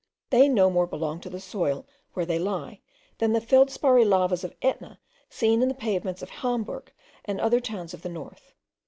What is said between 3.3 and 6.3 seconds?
the feldsparry lavas of Etna, seen in the pavements